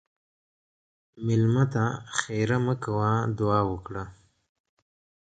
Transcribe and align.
مېلمه 1.25 1.63
ته 1.73 1.83
ښیرا 2.17 2.57
مه 2.65 2.75
کوه، 2.83 3.11
دعا 3.37 3.59
وکړه. 3.71 4.03